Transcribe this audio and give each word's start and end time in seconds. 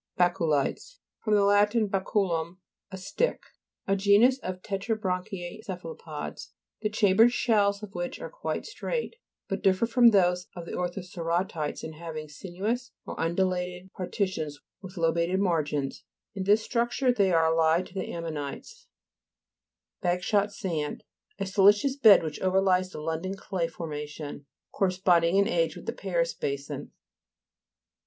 BA'CULITES 0.17 0.97
fr. 1.19 1.29
lat. 1.33 1.73
bacculum, 1.75 2.57
a 2.89 2.97
stick. 2.97 3.43
A 3.85 3.95
genus 3.95 4.39
of 4.39 4.63
tetrabranchiate 4.63 5.63
cephalopods, 5.63 6.53
the 6.81 6.89
chambered 6.89 7.31
shells 7.31 7.83
of 7.83 7.93
which 7.93 8.19
are 8.19 8.27
quite 8.31 8.65
straight, 8.65 9.17
but 9.47 9.61
differ 9.61 9.85
from 9.85 10.07
those 10.07 10.47
of 10.55 10.65
the 10.65 10.71
orthocera 10.71 11.47
tites 11.47 11.83
in 11.83 11.93
having 11.93 12.27
sinuous 12.27 12.93
or 13.05 13.15
undu 13.17 13.45
lated 13.45 13.91
partitions 13.93 14.59
with 14.81 14.95
lobated 14.95 15.37
1nar 15.37 15.63
gins: 15.63 16.03
in 16.33 16.45
this 16.45 16.63
structure 16.63 17.13
they 17.13 17.31
are 17.31 17.45
allied 17.45 17.85
to 17.85 17.93
the 17.93 18.09
Ammonites, 18.11 18.87
(p. 20.01 20.07
72.) 20.07 20.17
BAG 20.17 20.23
SHOT 20.23 20.51
SAND. 20.51 21.03
A 21.37 21.45
siliceous 21.45 21.95
bed 21.95 22.23
which 22.23 22.39
overlies 22.41 22.89
the 22.89 22.99
London 22.99 23.37
clay 23.37 23.67
formation, 23.67 24.47
corresponding 24.71 25.35
in 25.35 25.47
age 25.47 25.75
with 25.75 25.85
the 25.85 25.93
Paris 25.93 26.33
basin. 26.33 26.91